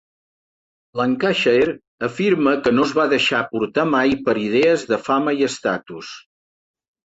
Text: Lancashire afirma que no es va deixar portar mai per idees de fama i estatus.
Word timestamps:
Lancashire 1.01 1.75
afirma 2.07 2.55
que 2.69 2.73
no 2.79 2.87
es 2.87 2.95
va 3.01 3.07
deixar 3.13 3.43
portar 3.53 3.87
mai 3.93 4.19
per 4.31 4.37
idees 4.49 4.89
de 4.95 5.03
fama 5.11 5.39
i 5.41 5.49
estatus. 5.53 6.15